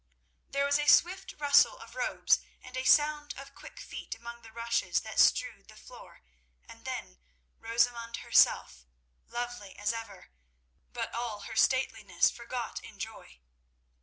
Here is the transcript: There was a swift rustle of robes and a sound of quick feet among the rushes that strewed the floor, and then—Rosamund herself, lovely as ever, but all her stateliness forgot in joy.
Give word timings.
There 0.49 0.65
was 0.65 0.79
a 0.79 0.87
swift 0.87 1.35
rustle 1.37 1.77
of 1.77 1.93
robes 1.93 2.39
and 2.63 2.75
a 2.75 2.85
sound 2.85 3.35
of 3.37 3.53
quick 3.53 3.79
feet 3.79 4.15
among 4.15 4.41
the 4.41 4.51
rushes 4.51 5.01
that 5.01 5.19
strewed 5.19 5.67
the 5.67 5.75
floor, 5.77 6.23
and 6.67 6.85
then—Rosamund 6.85 8.17
herself, 8.25 8.87
lovely 9.27 9.77
as 9.77 9.93
ever, 9.93 10.31
but 10.91 11.13
all 11.13 11.41
her 11.41 11.55
stateliness 11.55 12.31
forgot 12.31 12.79
in 12.83 12.97
joy. 12.97 13.41